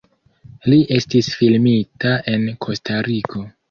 Li 0.73 0.79
estis 0.95 1.31
filmita 1.43 2.17
en 2.37 2.53
Kostariko. 2.69 3.51